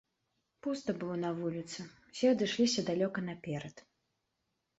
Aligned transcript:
Пуста 0.67 0.95
было 1.03 1.17
на 1.23 1.29
вуліцы, 1.39 1.85
усе 2.09 2.33
адышліся 2.33 2.85
далёка 2.89 3.19
наперад. 3.29 3.75